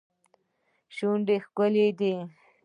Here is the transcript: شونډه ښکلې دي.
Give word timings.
شونډه 0.95 1.35
ښکلې 1.45 1.87
دي. 1.99 2.13